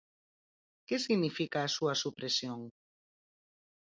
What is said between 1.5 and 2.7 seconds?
a súa supresión?